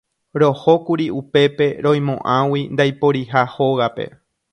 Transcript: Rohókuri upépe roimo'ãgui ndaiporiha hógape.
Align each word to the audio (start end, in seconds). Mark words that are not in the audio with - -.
Rohókuri 0.43 1.05
upépe 1.19 1.67
roimo'ãgui 1.85 2.61
ndaiporiha 2.73 3.41
hógape. 3.53 4.05